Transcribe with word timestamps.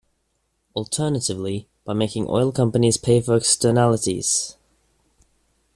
Alternatively, 0.75 1.67
by 1.85 1.93
making 1.93 2.25
oil 2.27 2.51
companies 2.51 2.97
pay 2.97 3.21
for 3.21 3.37
externalities. 3.37 4.55